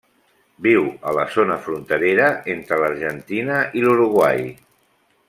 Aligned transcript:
Viu 0.67 0.87
a 1.11 1.13
la 1.17 1.25
zona 1.35 1.57
fronterera 1.67 2.31
entre 2.57 2.79
l'Argentina 2.85 3.61
i 3.81 3.85
l'Uruguai. 3.85 4.43